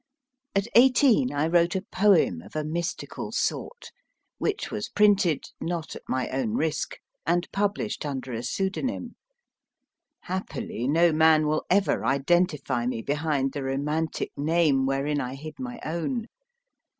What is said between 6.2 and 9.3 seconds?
own risk) and published under a pseudonym.